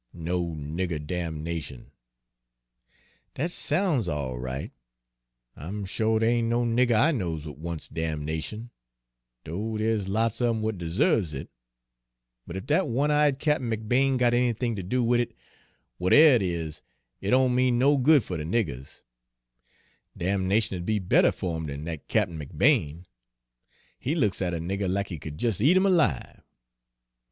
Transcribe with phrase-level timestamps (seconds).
[0.13, 1.91] 'No nigger damnation!'
[3.35, 4.71] Dat soun's all right,
[5.55, 8.71] I'm sho' dere ain' no nigger I knows w'at wants damnation,
[9.43, 11.49] do' dere's lots of 'em w'at deserves it;
[12.47, 15.35] but ef dat one eyed Cap'n McBane got anything ter do wid it,
[15.99, 16.81] w'atever it is,
[17.21, 19.03] it don' mean no good fer de niggers,
[20.17, 23.05] damnation'd be better fer 'em dan dat Cap'n McBane!
[23.99, 26.41] He looks at a nigger lack he could jes' eat 'im alive."